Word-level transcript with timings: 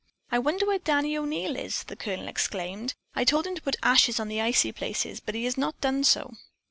"I 0.31 0.39
wonder 0.39 0.65
where 0.65 0.79
Danny 0.79 1.15
O'Neil 1.15 1.55
is," 1.55 1.83
the 1.83 1.95
Colonel 1.95 2.27
exclaimed. 2.27 2.95
"I 3.13 3.23
told 3.23 3.45
him 3.45 3.53
to 3.53 3.61
put 3.61 3.75
ashes 3.83 4.19
on 4.19 4.29
the 4.29 4.41
icy 4.41 4.71
places, 4.71 5.19
but 5.19 5.35
he 5.35 5.45
has 5.45 5.59
not 5.59 5.79
done 5.79 6.03
so." 6.05 6.33